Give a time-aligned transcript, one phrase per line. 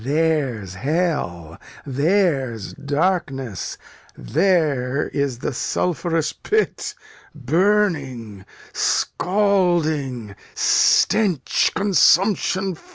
[0.03, 3.77] There's hell, there's darkness,
[4.17, 6.95] there's the sulphurous pit;
[7.35, 8.43] burning,
[8.73, 12.75] scalding, stench, consumption.